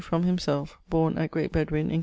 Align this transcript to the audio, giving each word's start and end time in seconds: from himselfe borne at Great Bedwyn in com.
from 0.01 0.23
himselfe 0.23 0.79
borne 0.89 1.15
at 1.19 1.29
Great 1.29 1.51
Bedwyn 1.51 1.91
in 1.91 1.99
com. 1.99 1.99